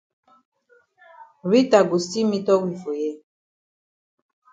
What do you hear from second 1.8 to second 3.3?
go still meetup we for here.